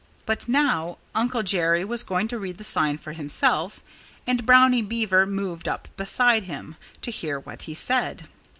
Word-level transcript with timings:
But 0.25 0.47
now 0.47 0.97
Uncle 1.13 1.43
Jerry 1.43 1.85
was 1.85 2.01
going 2.01 2.27
to 2.29 2.39
read 2.39 2.57
the 2.57 2.63
sign 2.63 2.97
for 2.97 3.11
himself. 3.11 3.83
And 4.25 4.47
Brownie 4.47 4.81
Beaver 4.81 5.27
moved 5.27 5.67
up 5.67 5.89
beside 5.95 6.45
him, 6.45 6.75
to 7.03 7.11
hear 7.11 7.39
what 7.39 7.61
he 7.61 7.75
said. 7.75 8.27